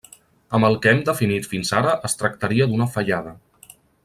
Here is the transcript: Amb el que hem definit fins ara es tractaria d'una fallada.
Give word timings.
Amb 0.57 0.67
el 0.69 0.77
que 0.85 0.93
hem 0.93 1.03
definit 1.09 1.49
fins 1.53 1.71
ara 1.83 1.93
es 2.09 2.19
tractaria 2.23 2.71
d'una 2.73 2.93
fallada. 2.97 3.37